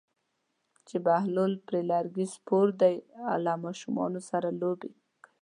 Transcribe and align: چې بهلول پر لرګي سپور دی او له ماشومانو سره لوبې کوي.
چې 0.87 0.95
بهلول 1.05 1.53
پر 1.65 1.73
لرګي 1.91 2.25
سپور 2.35 2.67
دی 2.81 2.95
او 3.29 3.35
له 3.45 3.53
ماشومانو 3.65 4.19
سره 4.29 4.47
لوبې 4.61 4.89
کوي. 5.21 5.33